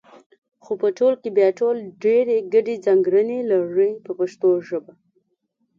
[0.63, 4.93] خو په ټول کې بیا ټول ډېرې ګډې ځانګړنې لري په پښتو ژبه.